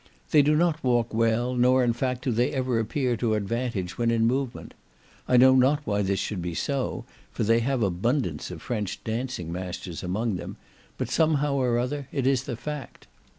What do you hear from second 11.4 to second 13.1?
or other it is the fact.